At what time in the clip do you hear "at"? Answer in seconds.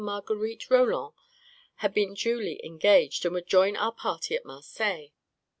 4.35-4.43